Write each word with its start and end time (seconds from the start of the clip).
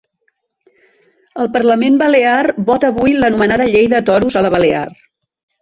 El 1.43 1.51
parlament 1.57 1.99
balear 2.03 2.39
vota 2.71 2.91
avui 2.95 3.15
l’anomenada 3.21 3.71
llei 3.77 3.89
de 3.95 4.03
toros 4.11 4.39
a 4.39 4.45
la 4.49 4.57
balear. 4.59 4.87